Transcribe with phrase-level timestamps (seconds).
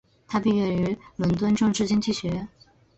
[0.27, 2.49] 他毕业于伦敦政治经济学院。